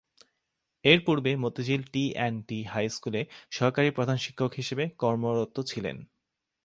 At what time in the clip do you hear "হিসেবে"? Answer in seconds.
4.53-4.83